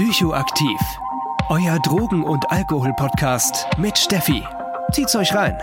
[0.00, 0.80] Psychoaktiv.
[1.50, 4.42] Euer Drogen- und Alkohol-Podcast mit Steffi.
[4.92, 5.58] Zieht's euch rein.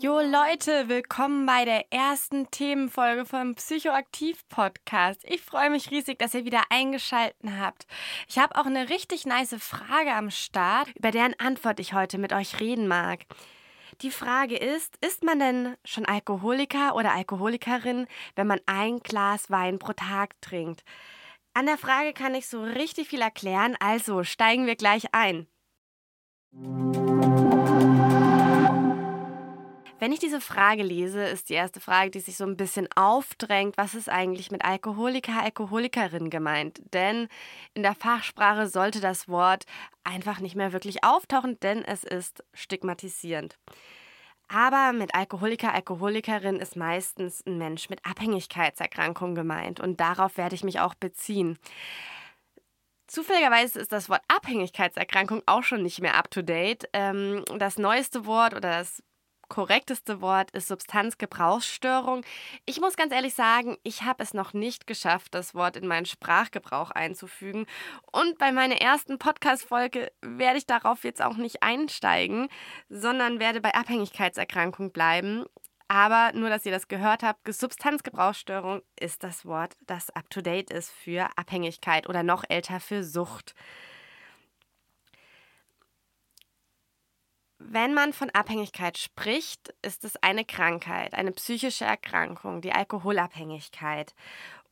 [0.00, 5.20] Jo Leute, willkommen bei der ersten Themenfolge vom Psychoaktiv Podcast.
[5.22, 7.86] Ich freue mich riesig, dass ihr wieder eingeschaltet habt.
[8.26, 12.32] Ich habe auch eine richtig nice Frage am Start, über deren Antwort ich heute mit
[12.32, 13.26] euch reden mag.
[14.02, 19.78] Die Frage ist, ist man denn schon Alkoholiker oder Alkoholikerin, wenn man ein Glas Wein
[19.78, 20.84] pro Tag trinkt?
[21.54, 25.46] An der Frage kann ich so richtig viel erklären, also steigen wir gleich ein.
[29.98, 33.78] Wenn ich diese Frage lese, ist die erste Frage, die sich so ein bisschen aufdrängt,
[33.78, 36.82] was ist eigentlich mit Alkoholiker, Alkoholikerin gemeint?
[36.92, 37.28] Denn
[37.72, 39.64] in der Fachsprache sollte das Wort
[40.04, 43.56] einfach nicht mehr wirklich auftauchen, denn es ist stigmatisierend.
[44.48, 50.62] Aber mit Alkoholiker, Alkoholikerin ist meistens ein Mensch mit Abhängigkeitserkrankung gemeint und darauf werde ich
[50.62, 51.58] mich auch beziehen.
[53.06, 56.86] Zufälligerweise ist das Wort Abhängigkeitserkrankung auch schon nicht mehr up to date.
[56.92, 59.02] Ähm, das neueste Wort oder das
[59.48, 62.24] korrekteste Wort ist Substanzgebrauchsstörung.
[62.64, 66.06] Ich muss ganz ehrlich sagen, ich habe es noch nicht geschafft, das Wort in meinen
[66.06, 67.66] Sprachgebrauch einzufügen.
[68.12, 72.48] Und bei meiner ersten Podcast-Folge werde ich darauf jetzt auch nicht einsteigen,
[72.88, 75.44] sondern werde bei Abhängigkeitserkrankung bleiben.
[75.88, 81.28] Aber nur, dass ihr das gehört habt, Substanzgebrauchsstörung ist das Wort, das up-to-date ist für
[81.36, 83.54] Abhängigkeit oder noch älter für Sucht.
[87.58, 94.14] Wenn man von Abhängigkeit spricht, ist es eine Krankheit, eine psychische Erkrankung, die Alkoholabhängigkeit.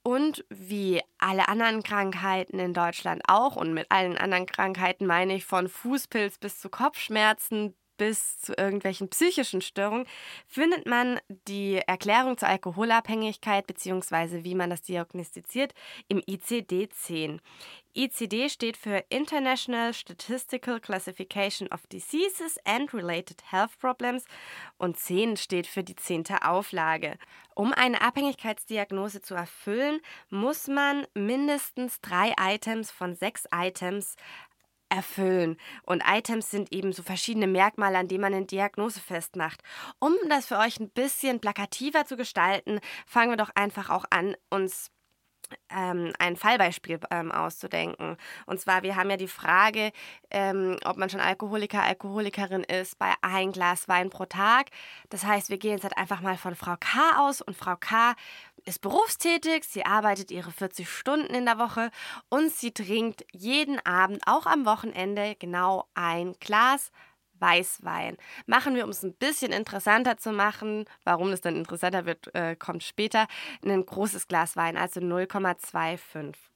[0.02, 5.46] Und wie alle anderen Krankheiten in Deutschland auch, und mit allen anderen Krankheiten meine ich
[5.46, 10.06] von Fußpilz bis zu Kopfschmerzen bis zu irgendwelchen psychischen Störungen,
[10.47, 14.44] findet man die Erklärung zur Alkoholabhängigkeit bzw.
[14.44, 15.75] wie man das diagnostiziert
[16.09, 17.41] im ICD-10.
[17.97, 24.25] ICD steht für International Statistical Classification of Diseases and Related Health Problems
[24.78, 27.16] und 10 steht für die zehnte Auflage.
[27.54, 34.16] Um eine Abhängigkeitsdiagnose zu erfüllen, muss man mindestens drei Items von sechs Items
[34.94, 35.56] erfüllen.
[35.82, 39.62] Und Items sind eben so verschiedene Merkmale, an denen man eine Diagnose festmacht.
[39.99, 44.37] Um das für euch ein bisschen plakativer zu gestalten, fangen wir doch einfach auch an,
[44.50, 44.91] uns
[45.71, 48.16] ähm, ein Fallbeispiel ähm, auszudenken.
[48.47, 49.93] Und zwar, wir haben ja die Frage,
[50.31, 54.71] ähm, ob man schon Alkoholiker, Alkoholikerin ist bei ein Glas Wein pro Tag.
[55.10, 58.15] Das heißt, wir gehen jetzt halt einfach mal von Frau K aus und Frau K
[58.64, 61.91] ist berufstätig, sie arbeitet ihre 40 Stunden in der Woche
[62.28, 66.91] und sie trinkt jeden Abend, auch am Wochenende, genau ein Glas
[67.41, 68.16] Weißwein.
[68.47, 72.56] Machen wir, um es ein bisschen interessanter zu machen, warum es dann interessanter wird, äh,
[72.56, 73.26] kommt später,
[73.64, 76.53] ein großes Glas Wein, also 0,25.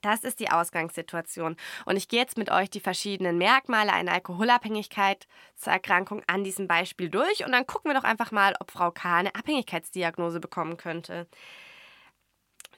[0.00, 1.56] Das ist die Ausgangssituation.
[1.84, 7.44] Und ich gehe jetzt mit euch die verschiedenen Merkmale einer Alkoholabhängigkeitserkrankung an diesem Beispiel durch
[7.44, 9.18] und dann gucken wir doch einfach mal, ob Frau K.
[9.18, 11.26] eine Abhängigkeitsdiagnose bekommen könnte.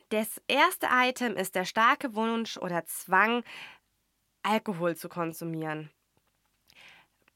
[0.08, 3.44] Das erste Item ist der starke Wunsch oder Zwang,
[4.42, 5.90] Alkohol zu konsumieren.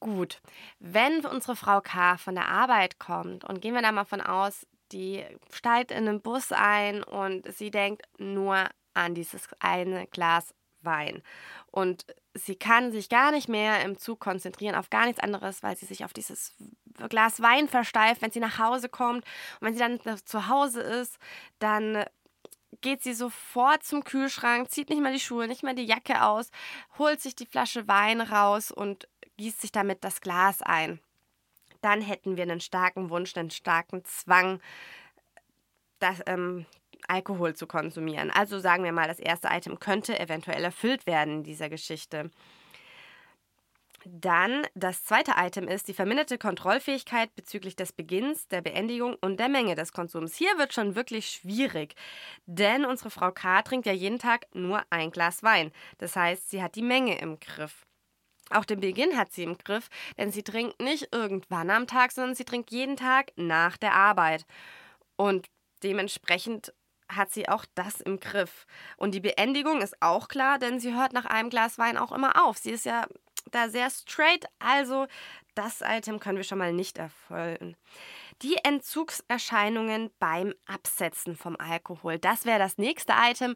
[0.00, 0.42] Gut,
[0.78, 2.18] wenn unsere Frau K.
[2.18, 6.20] von der Arbeit kommt und gehen wir da mal von aus, die steigt in einen
[6.20, 11.22] Bus ein und sie denkt nur an dieses eine Glas Wein.
[11.70, 15.76] Und sie kann sich gar nicht mehr im Zug konzentrieren auf gar nichts anderes, weil
[15.76, 16.54] sie sich auf dieses
[17.08, 19.24] Glas Wein versteift, wenn sie nach Hause kommt.
[19.60, 21.18] Und wenn sie dann zu Hause ist,
[21.58, 22.04] dann
[22.80, 26.50] geht sie sofort zum Kühlschrank, zieht nicht mal die Schuhe, nicht mal die Jacke aus,
[26.98, 31.00] holt sich die Flasche Wein raus und gießt sich damit das Glas ein.
[31.82, 34.60] Dann hätten wir einen starken Wunsch, einen starken Zwang,
[35.98, 36.66] das, ähm,
[37.08, 38.30] Alkohol zu konsumieren.
[38.30, 42.30] Also sagen wir mal, das erste Item könnte eventuell erfüllt werden in dieser Geschichte.
[44.08, 49.48] Dann das zweite Item ist die verminderte Kontrollfähigkeit bezüglich des Beginns, der Beendigung und der
[49.48, 50.36] Menge des Konsums.
[50.36, 51.96] Hier wird schon wirklich schwierig,
[52.46, 53.62] denn unsere Frau K.
[53.62, 55.72] trinkt ja jeden Tag nur ein Glas Wein.
[55.98, 57.84] Das heißt, sie hat die Menge im Griff.
[58.50, 62.36] Auch den Beginn hat sie im Griff, denn sie trinkt nicht irgendwann am Tag, sondern
[62.36, 64.46] sie trinkt jeden Tag nach der Arbeit.
[65.16, 65.48] Und
[65.82, 66.72] dementsprechend
[67.08, 68.66] hat sie auch das im Griff.
[68.96, 72.44] Und die Beendigung ist auch klar, denn sie hört nach einem Glas Wein auch immer
[72.44, 72.58] auf.
[72.58, 73.06] Sie ist ja
[73.50, 75.06] da sehr straight, also
[75.54, 77.76] das Item können wir schon mal nicht erfüllen.
[78.42, 83.54] Die Entzugserscheinungen beim Absetzen vom Alkohol, das wäre das nächste Item.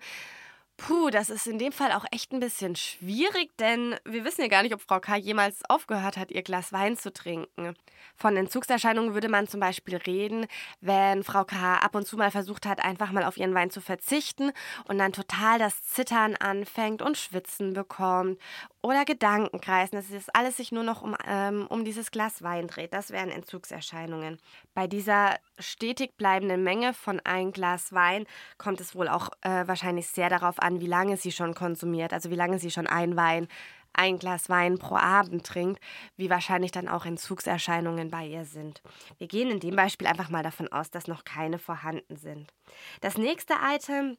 [0.86, 4.48] Puh, das ist in dem Fall auch echt ein bisschen schwierig, denn wir wissen ja
[4.48, 5.16] gar nicht, ob Frau K.
[5.16, 7.74] jemals aufgehört hat, ihr Glas Wein zu trinken.
[8.16, 10.46] Von Entzugserscheinungen würde man zum Beispiel reden,
[10.80, 11.76] wenn Frau K.
[11.76, 14.52] ab und zu mal versucht hat, einfach mal auf ihren Wein zu verzichten
[14.88, 18.40] und dann total das Zittern anfängt und Schwitzen bekommt
[18.82, 22.92] oder Gedankenkreisen, dass es alles sich nur noch um, ähm, um dieses Glas Wein dreht.
[22.92, 24.38] Das wären Entzugserscheinungen.
[24.74, 30.08] Bei dieser stetig bleibenden Menge von ein Glas Wein kommt es wohl auch äh, wahrscheinlich
[30.08, 33.48] sehr darauf an, wie lange sie schon konsumiert, also wie lange sie schon ein Wein,
[33.92, 35.82] ein Glas Wein pro Abend trinkt,
[36.16, 38.82] wie wahrscheinlich dann auch Entzugserscheinungen bei ihr sind.
[39.18, 42.52] Wir gehen in dem Beispiel einfach mal davon aus, dass noch keine vorhanden sind.
[43.00, 44.16] Das nächste Item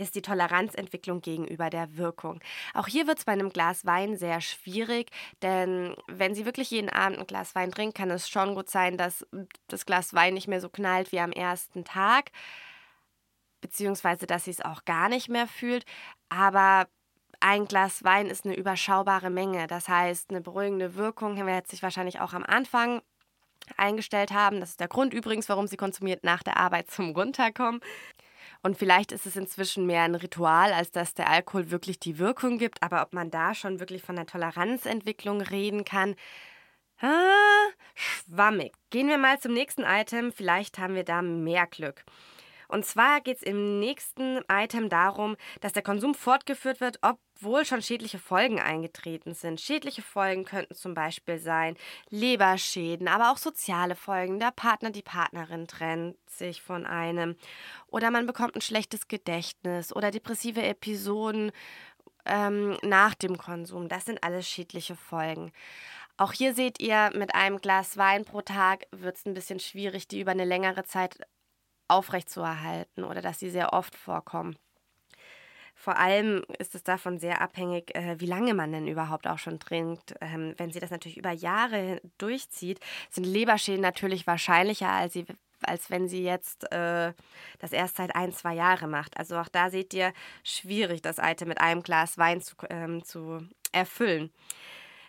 [0.00, 2.40] ist die Toleranzentwicklung gegenüber der Wirkung.
[2.74, 5.10] Auch hier wird es bei einem Glas Wein sehr schwierig,
[5.42, 8.96] denn wenn Sie wirklich jeden Abend ein Glas Wein trinken, kann es schon gut sein,
[8.96, 9.26] dass
[9.68, 12.30] das Glas Wein nicht mehr so knallt wie am ersten Tag,
[13.60, 15.84] beziehungsweise dass sie es auch gar nicht mehr fühlt.
[16.28, 16.88] Aber
[17.40, 19.66] ein Glas Wein ist eine überschaubare Menge.
[19.66, 23.02] Das heißt, eine beruhigende Wirkung wird sich wahrscheinlich auch am Anfang
[23.76, 24.60] eingestellt haben.
[24.60, 27.80] Das ist der Grund übrigens, warum sie konsumiert nach der Arbeit zum Runterkommen.
[28.62, 32.58] Und vielleicht ist es inzwischen mehr ein Ritual, als dass der Alkohol wirklich die Wirkung
[32.58, 32.82] gibt.
[32.82, 36.14] Aber ob man da schon wirklich von der Toleranzentwicklung reden kann,
[37.00, 38.72] ah, schwammig.
[38.90, 40.32] Gehen wir mal zum nächsten Item.
[40.32, 42.04] Vielleicht haben wir da mehr Glück.
[42.70, 47.82] Und zwar geht es im nächsten Item darum, dass der Konsum fortgeführt wird, obwohl schon
[47.82, 49.60] schädliche Folgen eingetreten sind.
[49.60, 51.76] Schädliche Folgen könnten zum Beispiel sein
[52.10, 54.38] Leberschäden, aber auch soziale Folgen.
[54.38, 57.36] Der Partner, die Partnerin trennt sich von einem.
[57.88, 61.50] Oder man bekommt ein schlechtes Gedächtnis oder depressive Episoden
[62.24, 63.88] ähm, nach dem Konsum.
[63.88, 65.52] Das sind alles schädliche Folgen.
[66.16, 70.06] Auch hier seht ihr, mit einem Glas Wein pro Tag wird es ein bisschen schwierig,
[70.06, 71.18] die über eine längere Zeit
[71.90, 74.56] aufrechtzuerhalten oder dass sie sehr oft vorkommen.
[75.80, 79.58] Vor allem ist es davon sehr abhängig, äh, wie lange man denn überhaupt auch schon
[79.58, 80.14] trinkt.
[80.20, 85.24] Ähm, wenn sie das natürlich über Jahre durchzieht, sind Leberschäden natürlich wahrscheinlicher, als, sie,
[85.62, 87.14] als wenn sie jetzt äh,
[87.60, 89.16] das erst seit ein, zwei Jahren macht.
[89.16, 90.12] Also auch da seht ihr,
[90.44, 93.38] schwierig, das Item mit einem Glas Wein zu, ähm, zu
[93.72, 94.30] erfüllen.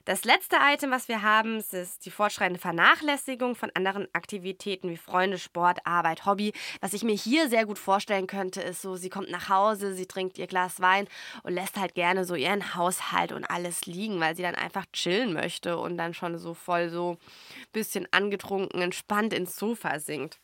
[0.06, 5.38] Das letzte Item, was wir haben, ist die fortschreitende Vernachlässigung von anderen Aktivitäten wie Freunde,
[5.38, 6.54] Sport, Arbeit, Hobby.
[6.80, 10.08] Was ich mir hier sehr gut vorstellen könnte, ist so, sie kommt nach Hause, sie
[10.08, 11.08] trinkt ihr Glas Wein
[11.44, 15.34] und lässt halt gerne so ihren Haushalt und alles liegen, weil sie dann einfach chillen
[15.34, 20.40] möchte und dann schon so voll so ein bisschen angetrunken, entspannt ins Sofa sinkt.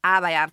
[0.00, 0.46] Aber ja,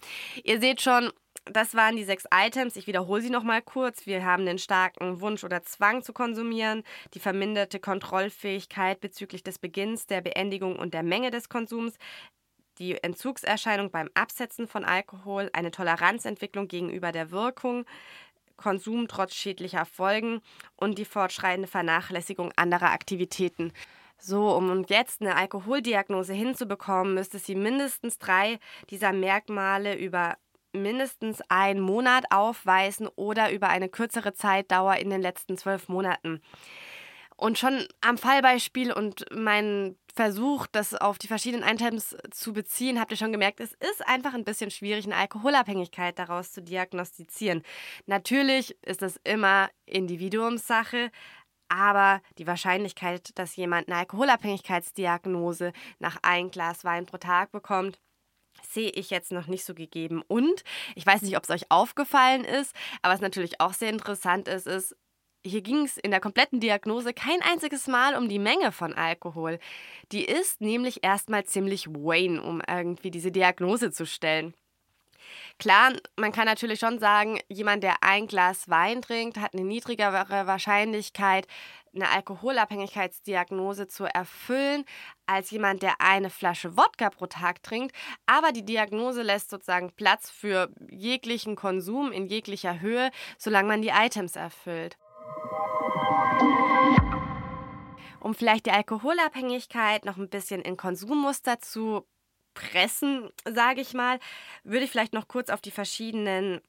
[0.43, 1.11] ihr seht schon,
[1.51, 2.75] das waren die sechs Items.
[2.75, 4.05] Ich wiederhole sie nochmal kurz.
[4.05, 6.83] Wir haben den starken Wunsch oder Zwang zu konsumieren,
[7.13, 11.95] die verminderte Kontrollfähigkeit bezüglich des Beginns, der Beendigung und der Menge des Konsums,
[12.79, 17.85] die Entzugserscheinung beim Absetzen von Alkohol, eine Toleranzentwicklung gegenüber der Wirkung,
[18.57, 20.41] Konsum trotz schädlicher Folgen
[20.75, 23.71] und die fortschreitende Vernachlässigung anderer Aktivitäten.
[24.17, 28.59] So, um jetzt eine Alkoholdiagnose hinzubekommen, müsste sie mindestens drei
[28.89, 30.37] dieser Merkmale über
[30.75, 36.41] mindestens einen Monat aufweisen oder über eine kürzere Zeitdauer in den letzten zwölf Monaten.
[37.37, 43.11] Und schon am Fallbeispiel und mein Versuch, das auf die verschiedenen Items zu beziehen, habt
[43.11, 47.63] ihr schon gemerkt, es ist einfach ein bisschen schwierig, eine Alkoholabhängigkeit daraus zu diagnostizieren.
[48.05, 51.11] Natürlich ist das immer Individuumssache,
[51.67, 57.99] aber die Wahrscheinlichkeit, dass jemand eine Alkoholabhängigkeitsdiagnose nach ein Glas Wein pro Tag bekommt,
[58.63, 60.21] sehe ich jetzt noch nicht so gegeben.
[60.27, 60.63] Und
[60.95, 64.67] ich weiß nicht, ob es euch aufgefallen ist, aber was natürlich auch sehr interessant ist,
[64.67, 64.95] ist,
[65.45, 69.59] hier ging es in der kompletten Diagnose kein einziges Mal um die Menge von Alkohol.
[70.11, 74.55] Die ist nämlich erstmal ziemlich Wayne, um irgendwie diese Diagnose zu stellen.
[75.57, 80.47] Klar, man kann natürlich schon sagen, jemand, der ein Glas Wein trinkt, hat eine niedrigere
[80.47, 81.47] Wahrscheinlichkeit,
[81.95, 84.83] eine Alkoholabhängigkeitsdiagnose zu erfüllen,
[85.27, 87.95] als jemand, der eine Flasche Wodka pro Tag trinkt.
[88.25, 93.93] Aber die Diagnose lässt sozusagen Platz für jeglichen Konsum in jeglicher Höhe, solange man die
[93.95, 94.97] Items erfüllt.
[98.19, 102.05] Um vielleicht die Alkoholabhängigkeit noch ein bisschen in Konsummuster zu
[102.55, 104.19] pressen, sage ich mal,
[104.63, 106.61] würde ich vielleicht noch kurz auf die verschiedenen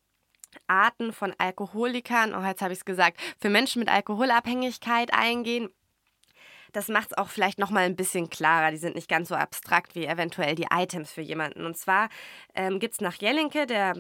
[0.67, 5.71] Arten von Alkoholikern, oh, jetzt habe ich es gesagt, für Menschen mit Alkoholabhängigkeit eingehen.
[6.73, 8.71] Das macht es auch vielleicht noch mal ein bisschen klarer.
[8.71, 11.65] Die sind nicht ganz so abstrakt wie eventuell die Items für jemanden.
[11.65, 12.11] Und zwar
[12.55, 13.95] ähm, gibt es nach Jelinke, der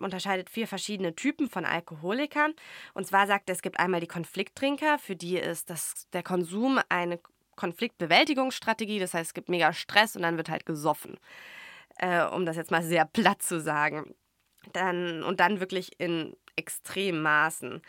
[0.00, 2.54] unterscheidet vier verschiedene Typen von Alkoholikern.
[2.94, 6.80] Und zwar sagt er, es gibt einmal die Konflikttrinker, für die ist das, der Konsum
[6.88, 7.20] eine
[7.56, 8.98] Konfliktbewältigungsstrategie.
[8.98, 11.18] Das heißt, es gibt mega Stress und dann wird halt gesoffen.
[11.98, 14.14] Äh, um das jetzt mal sehr platt zu sagen.
[14.72, 17.82] Dann, und dann wirklich in extremen Maßen.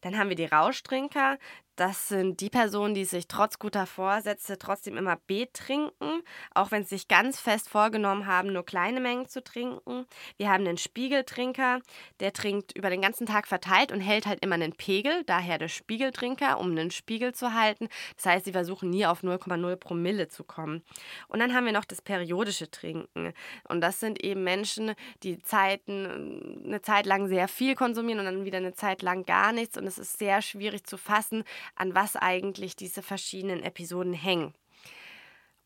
[0.00, 1.38] Dann haben wir die Rauschtrinker.
[1.76, 6.22] Das sind die Personen, die sich trotz guter Vorsätze trotzdem immer betrinken,
[6.54, 10.06] auch wenn sie sich ganz fest vorgenommen haben, nur kleine Mengen zu trinken.
[10.36, 11.80] Wir haben den Spiegeltrinker,
[12.20, 15.68] der trinkt über den ganzen Tag verteilt und hält halt immer einen Pegel, daher der
[15.68, 17.88] Spiegeltrinker, um einen Spiegel zu halten.
[18.16, 20.82] Das heißt, sie versuchen nie auf 0,0 Promille zu kommen.
[21.28, 23.32] Und dann haben wir noch das periodische Trinken.
[23.68, 28.44] Und das sind eben Menschen, die Zeiten, eine Zeit lang sehr viel konsumieren und dann
[28.44, 29.78] wieder eine Zeit lang gar nichts.
[29.78, 34.54] Und es ist sehr schwierig zu fassen, an was eigentlich diese verschiedenen Episoden hängen.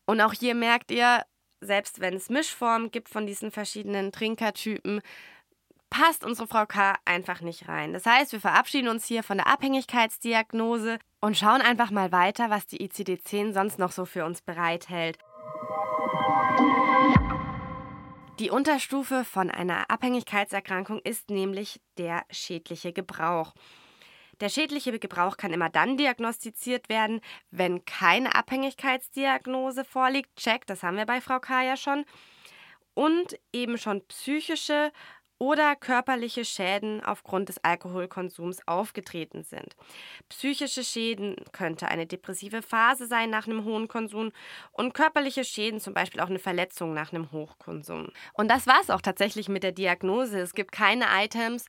[0.05, 1.25] Und auch hier merkt ihr,
[1.59, 5.01] selbst wenn es Mischformen gibt von diesen verschiedenen Trinkertypen,
[5.89, 7.93] passt unsere Frau K einfach nicht rein.
[7.93, 12.67] Das heißt, wir verabschieden uns hier von der Abhängigkeitsdiagnose und schauen einfach mal weiter, was
[12.67, 15.17] die ICD-10 sonst noch so für uns bereithält.
[18.39, 23.53] Die Unterstufe von einer Abhängigkeitserkrankung ist nämlich der schädliche Gebrauch.
[24.39, 30.35] Der schädliche Gebrauch kann immer dann diagnostiziert werden, wenn keine Abhängigkeitsdiagnose vorliegt.
[30.35, 31.63] Check, das haben wir bei Frau K.
[31.63, 32.05] ja schon.
[32.93, 34.91] Und eben schon psychische
[35.39, 39.75] oder körperliche Schäden aufgrund des Alkoholkonsums aufgetreten sind.
[40.29, 44.31] Psychische Schäden könnte eine depressive Phase sein nach einem hohen Konsum
[44.71, 48.09] und körperliche Schäden zum Beispiel auch eine Verletzung nach einem Hochkonsum.
[48.33, 50.39] Und das war es auch tatsächlich mit der Diagnose.
[50.39, 51.65] Es gibt keine Items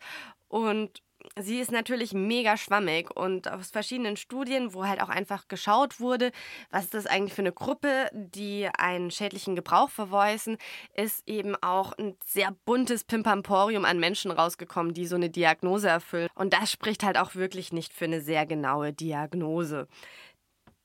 [0.49, 1.03] und
[1.39, 6.33] sie ist natürlich mega schwammig und aus verschiedenen Studien, wo halt auch einfach geschaut wurde,
[6.71, 10.59] was ist das eigentlich für eine Gruppe, die einen schädlichen Gebrauch verweisen,
[10.95, 16.29] ist eben auch ein sehr buntes Pimpamporium an Menschen rausgekommen, die so eine Diagnose erfüllen.
[16.35, 19.89] Und das spricht halt auch wirklich nicht für eine sehr genaue Diagnose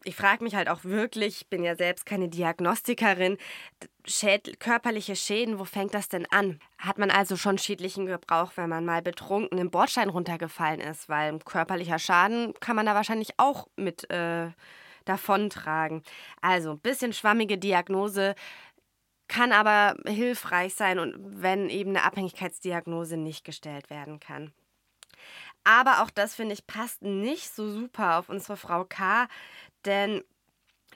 [0.04, 3.38] ich frage mich halt auch wirklich, ich bin ja selbst keine Diagnostikerin,
[4.06, 6.60] Schäd körperliche Schäden, wo fängt das denn an?
[6.78, 11.08] Hat man also schon schädlichen Gebrauch, wenn man mal betrunken im Bordstein runtergefallen ist?
[11.08, 14.50] Weil körperlicher Schaden kann man da wahrscheinlich auch mit äh,
[15.06, 16.04] davontragen.
[16.42, 18.36] Also ein bisschen schwammige Diagnose
[19.30, 24.54] kann aber hilfreich sein wenn eben eine Abhängigkeitsdiagnose nicht gestellt werden kann.
[25.64, 29.28] Aber auch das, finde ich, passt nicht so super auf unsere Frau K.,
[29.86, 30.24] denn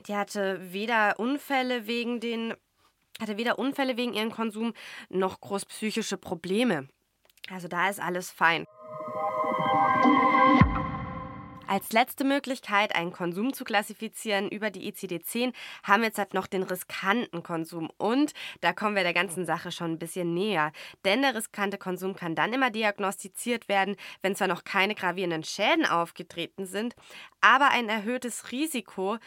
[0.08, 2.54] die hatte weder Unfälle wegen den
[3.20, 4.74] hatte weder Unfälle wegen ihrem Konsum
[5.10, 6.88] noch groß psychische Probleme.
[7.50, 8.66] Also da ist alles fein.
[11.68, 16.48] Als letzte Möglichkeit, einen Konsum zu klassifizieren über die ICD-10, haben wir jetzt halt noch
[16.48, 17.90] den riskanten Konsum.
[17.98, 20.72] Und da kommen wir der ganzen Sache schon ein bisschen näher.
[21.04, 25.86] Denn der riskante Konsum kann dann immer diagnostiziert werden, wenn zwar noch keine gravierenden Schäden
[25.86, 26.96] aufgetreten sind,
[27.42, 29.18] aber ein erhöhtes Risiko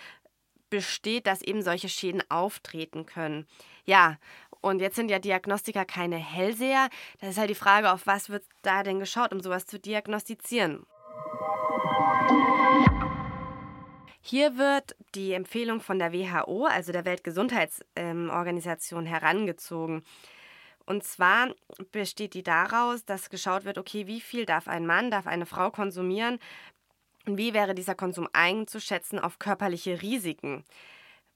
[0.70, 3.46] besteht, dass eben solche Schäden auftreten können.
[3.84, 4.16] Ja,
[4.62, 6.88] und jetzt sind ja Diagnostiker keine Hellseher.
[7.20, 10.86] Da ist halt die Frage, auf was wird da denn geschaut, um sowas zu diagnostizieren.
[14.22, 20.04] Hier wird die Empfehlung von der WHO, also der Weltgesundheitsorganisation, herangezogen.
[20.84, 21.54] Und zwar
[21.92, 25.70] besteht die daraus, dass geschaut wird, okay, wie viel darf ein Mann, darf eine Frau
[25.70, 26.38] konsumieren
[27.26, 30.64] und wie wäre dieser Konsum einzuschätzen auf körperliche Risiken.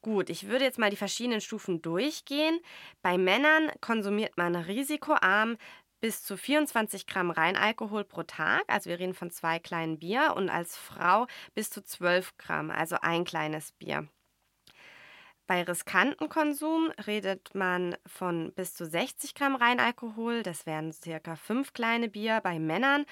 [0.02, 2.58] Gut, ich würde jetzt mal die verschiedenen Stufen durchgehen.
[3.00, 5.56] Bei Männern konsumiert man risikoarm
[6.00, 10.50] bis zu 24 Gramm Reinalkohol pro Tag, also wir reden von zwei kleinen Bier, und
[10.50, 14.08] als Frau bis zu 12 Gramm, also ein kleines Bier.
[15.46, 21.74] Bei riskanten Konsum redet man von bis zu 60 Gramm Reinalkohol, das wären circa fünf
[21.74, 23.04] kleine Bier bei Männern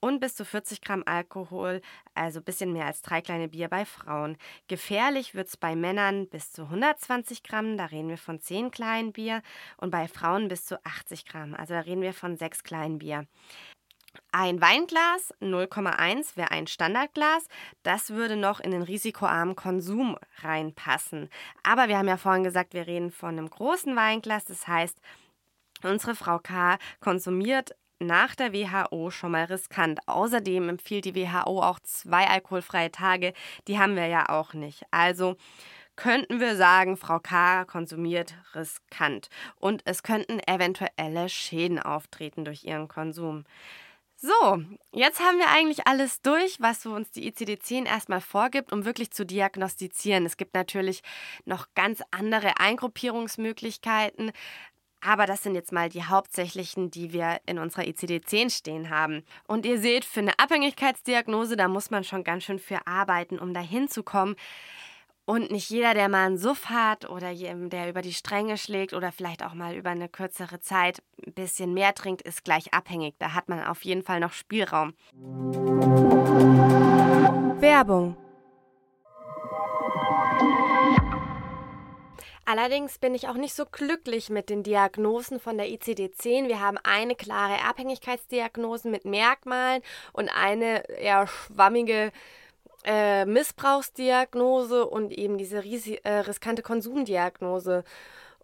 [0.00, 1.80] und bis zu 40 Gramm Alkohol,
[2.14, 4.36] also ein bisschen mehr als drei kleine Bier bei Frauen.
[4.68, 9.12] Gefährlich wird es bei Männern bis zu 120 Gramm, da reden wir von 10 kleinen
[9.12, 9.42] Bier,
[9.76, 13.26] und bei Frauen bis zu 80 Gramm, also da reden wir von 6 kleinen Bier.
[14.32, 17.46] Ein Weinglas 0,1 wäre ein Standardglas.
[17.82, 21.28] Das würde noch in den risikoarmen Konsum reinpassen.
[21.62, 24.44] Aber wir haben ja vorhin gesagt, wir reden von einem großen Weinglas.
[24.44, 24.98] Das heißt,
[25.82, 26.78] unsere Frau K.
[27.00, 30.00] konsumiert nach der WHO schon mal riskant.
[30.06, 33.32] Außerdem empfiehlt die WHO auch zwei alkoholfreie Tage.
[33.66, 34.84] Die haben wir ja auch nicht.
[34.90, 35.36] Also
[35.96, 37.64] könnten wir sagen, Frau K.
[37.64, 39.28] konsumiert riskant.
[39.56, 43.44] Und es könnten eventuelle Schäden auftreten durch ihren Konsum.
[44.20, 44.60] So,
[44.92, 49.12] jetzt haben wir eigentlich alles durch, was so uns die ICD-10 erstmal vorgibt, um wirklich
[49.12, 50.26] zu diagnostizieren.
[50.26, 51.02] Es gibt natürlich
[51.44, 54.32] noch ganz andere Eingruppierungsmöglichkeiten,
[55.00, 59.24] aber das sind jetzt mal die hauptsächlichen, die wir in unserer ICD-10 stehen haben.
[59.46, 63.54] Und ihr seht, für eine Abhängigkeitsdiagnose, da muss man schon ganz schön für arbeiten, um
[63.54, 64.36] da hinzukommen.
[65.24, 69.12] Und nicht jeder, der mal einen Suff hat oder der über die Stränge schlägt oder
[69.12, 73.14] vielleicht auch mal über eine kürzere Zeit ein bisschen mehr trinkt, ist gleich abhängig.
[73.18, 74.94] Da hat man auf jeden Fall noch Spielraum.
[77.60, 78.16] Werbung
[82.50, 86.48] Allerdings bin ich auch nicht so glücklich mit den Diagnosen von der ICD-10.
[86.48, 89.82] Wir haben eine klare Abhängigkeitsdiagnose mit Merkmalen
[90.14, 92.10] und eine eher schwammige
[92.86, 97.84] äh, Missbrauchsdiagnose und eben diese äh, riskante Konsumdiagnose.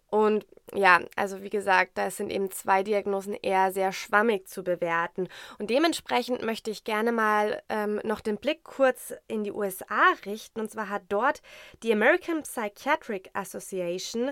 [0.09, 5.27] Und ja, also wie gesagt, da sind eben zwei Diagnosen eher sehr schwammig zu bewerten.
[5.59, 10.59] Und dementsprechend möchte ich gerne mal ähm, noch den Blick kurz in die USA richten.
[10.59, 11.41] Und zwar hat dort
[11.83, 14.31] die American Psychiatric Association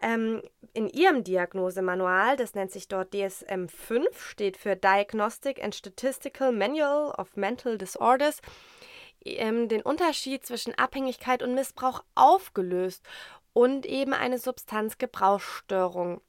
[0.00, 7.12] ähm, in ihrem Diagnosemanual, das nennt sich dort DSM-5, steht für Diagnostic and Statistical Manual
[7.18, 8.40] of Mental Disorders,
[9.24, 13.02] ähm, den Unterschied zwischen Abhängigkeit und Missbrauch aufgelöst
[13.54, 16.20] und eben eine Substanzgebrauchsstörung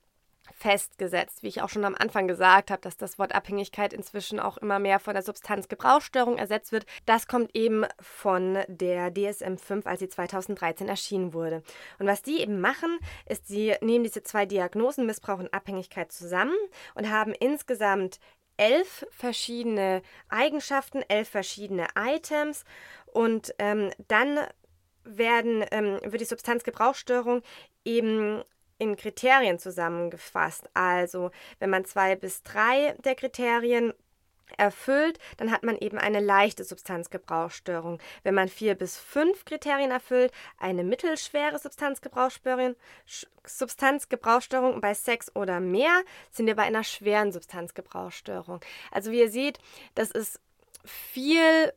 [0.54, 4.58] festgesetzt, wie ich auch schon am Anfang gesagt habe, dass das Wort Abhängigkeit inzwischen auch
[4.58, 6.86] immer mehr von der Substanzgebrauchsstörung ersetzt wird.
[7.06, 11.64] Das kommt eben von der DSM-5, als sie 2013 erschienen wurde.
[12.00, 16.56] Und was die eben machen, ist, sie nehmen diese zwei Diagnosen Missbrauch und Abhängigkeit zusammen
[16.94, 18.20] und haben insgesamt
[18.58, 22.64] elf verschiedene Eigenschaften, elf verschiedene Items
[23.08, 24.40] und ähm, dann
[25.06, 27.42] werden, ähm, wird die Substanzgebrauchsstörung
[27.84, 28.44] eben
[28.78, 30.70] in Kriterien zusammengefasst.
[30.74, 33.94] Also wenn man zwei bis drei der Kriterien
[34.58, 38.00] erfüllt, dann hat man eben eine leichte Substanzgebrauchsstörung.
[38.24, 42.76] Wenn man vier bis fünf Kriterien erfüllt, eine mittelschwere Substanzgebrauchsstörung.
[43.46, 48.60] Substanzgebrauchsstörung bei sechs oder mehr sind wir bei einer schweren Substanzgebrauchsstörung.
[48.92, 49.60] Also wie ihr seht,
[49.96, 50.40] das ist
[50.84, 51.74] viel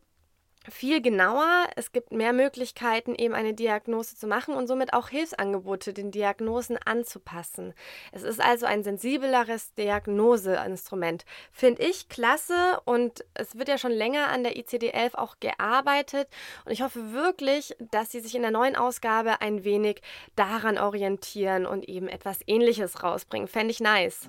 [0.70, 1.66] viel genauer.
[1.76, 6.78] Es gibt mehr Möglichkeiten, eben eine Diagnose zu machen und somit auch Hilfsangebote den Diagnosen
[6.84, 7.75] anzupassen.
[8.12, 11.25] Es ist also ein sensibleres Diagnoseinstrument.
[11.52, 16.28] Finde ich klasse und es wird ja schon länger an der ICD-11 auch gearbeitet
[16.64, 20.02] und ich hoffe wirklich, dass sie sich in der neuen Ausgabe ein wenig
[20.37, 23.48] daran orientieren und eben etwas Ähnliches rausbringen.
[23.48, 24.28] Fände ich nice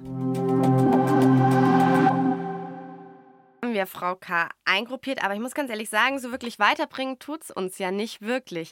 [3.70, 4.50] haben wir Frau K.
[4.66, 8.20] eingruppiert, aber ich muss ganz ehrlich sagen, so wirklich weiterbringen tut es uns ja nicht
[8.24, 8.72] wirklich.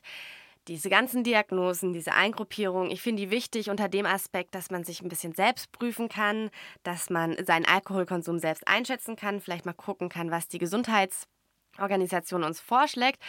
[0.68, 5.04] Diese ganzen Diagnosen, diese Eingruppierung, ich finde die wichtig unter dem Aspekt, dass man sich
[5.04, 6.50] ein bisschen selbst prüfen kann,
[6.82, 12.60] dass man seinen Alkoholkonsum selbst einschätzen kann, vielleicht mal gucken kann, was die Gesundheitsorganisation uns
[12.60, 13.22] vorschlägt.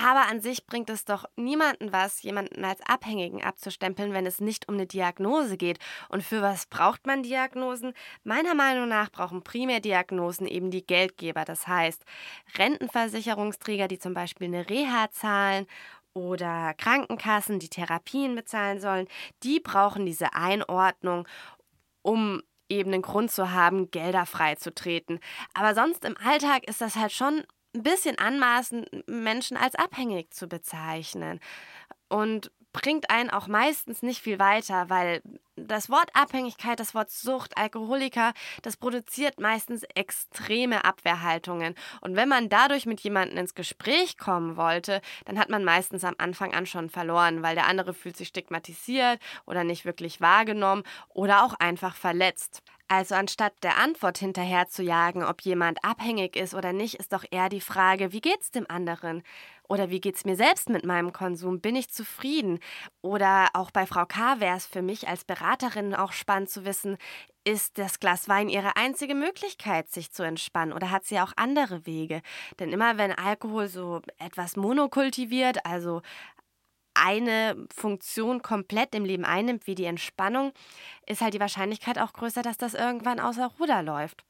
[0.00, 4.68] Aber an sich bringt es doch niemanden was, jemanden als Abhängigen abzustempeln, wenn es nicht
[4.68, 5.80] um eine Diagnose geht.
[6.08, 7.94] Und für was braucht man Diagnosen?
[8.22, 11.44] Meiner Meinung nach brauchen Primärdiagnosen eben die Geldgeber.
[11.44, 12.04] Das heißt,
[12.56, 15.66] Rentenversicherungsträger, die zum Beispiel eine Reha zahlen
[16.14, 19.08] oder Krankenkassen, die Therapien bezahlen sollen,
[19.42, 21.26] die brauchen diese Einordnung,
[22.02, 25.18] um eben einen Grund zu haben, Gelder freizutreten.
[25.54, 27.42] Aber sonst im Alltag ist das halt schon
[27.74, 31.40] ein bisschen anmaßend, Menschen als abhängig zu bezeichnen.
[32.08, 35.22] Und bringt einen auch meistens nicht viel weiter, weil
[35.56, 41.74] das Wort Abhängigkeit, das Wort Sucht, Alkoholiker, das produziert meistens extreme Abwehrhaltungen.
[42.00, 46.14] Und wenn man dadurch mit jemandem ins Gespräch kommen wollte, dann hat man meistens am
[46.18, 51.44] Anfang an schon verloren, weil der andere fühlt sich stigmatisiert oder nicht wirklich wahrgenommen oder
[51.44, 52.62] auch einfach verletzt.
[52.90, 57.24] Also anstatt der Antwort hinterher zu jagen, ob jemand abhängig ist oder nicht, ist doch
[57.30, 59.22] eher die Frage, wie geht's dem anderen?
[59.68, 61.60] Oder wie geht's mir selbst mit meinem Konsum?
[61.60, 62.60] Bin ich zufrieden?
[63.02, 64.40] Oder auch bei Frau K.
[64.40, 66.96] wäre es für mich als Beraterin auch spannend zu wissen,
[67.44, 70.72] ist das Glas Wein ihre einzige Möglichkeit, sich zu entspannen?
[70.72, 72.22] Oder hat sie auch andere Wege?
[72.58, 76.00] Denn immer wenn Alkohol so etwas monokultiviert, also
[77.02, 80.52] eine Funktion komplett im Leben einnimmt, wie die Entspannung,
[81.06, 84.24] ist halt die Wahrscheinlichkeit auch größer, dass das irgendwann außer Ruder läuft.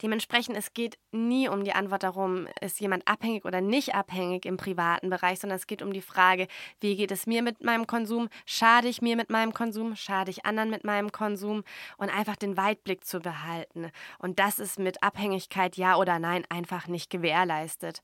[0.00, 4.56] Dementsprechend, es geht nie um die Antwort darum, ist jemand abhängig oder nicht abhängig im
[4.56, 6.48] privaten Bereich, sondern es geht um die Frage,
[6.80, 8.28] wie geht es mir mit meinem Konsum?
[8.46, 9.96] Schade ich mir mit meinem Konsum?
[9.96, 11.64] Schade ich anderen mit meinem Konsum?
[11.96, 13.90] Und einfach den Weitblick zu behalten.
[14.18, 18.02] Und das ist mit Abhängigkeit ja oder nein einfach nicht gewährleistet.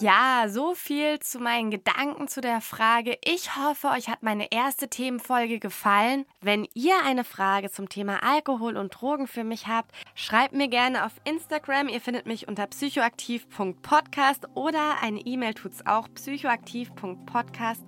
[0.00, 3.16] Ja, so viel zu meinen Gedanken zu der Frage.
[3.24, 6.26] Ich hoffe, euch hat meine erste Themenfolge gefallen.
[6.40, 11.06] Wenn ihr eine Frage zum Thema Alkohol und Drogen für mich habt, schreibt mir gerne
[11.06, 11.88] auf Instagram.
[11.88, 17.82] Ihr findet mich unter psychoaktiv.podcast oder eine E-Mail tut's auch psychoaktiv.podcast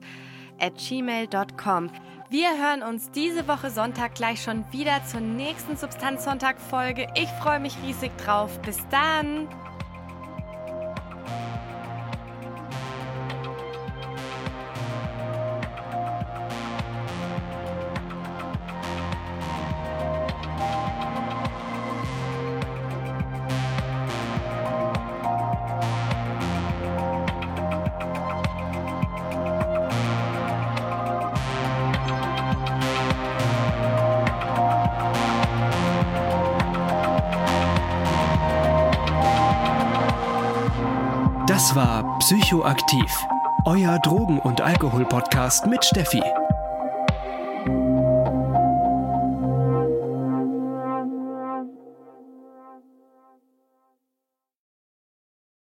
[0.60, 1.90] at gmail.com.
[2.30, 7.08] Wir hören uns diese Woche Sonntag gleich schon wieder zur nächsten Substanzsonntag-Folge.
[7.16, 8.60] Ich freue mich riesig drauf.
[8.62, 9.48] Bis dann!
[41.66, 43.12] Das war Psychoaktiv,
[43.64, 46.22] euer Drogen- und Alkohol-Podcast mit Steffi.